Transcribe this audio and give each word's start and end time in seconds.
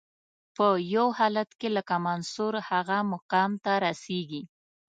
په 0.55 0.67
یو 0.95 1.07
حالت 1.17 1.49
کې 1.59 1.69
لکه 1.77 1.95
منصور 2.07 2.53
هغه 2.69 2.97
مقام 3.13 3.51
ته 3.63 3.73
رسیږي. 3.85 4.43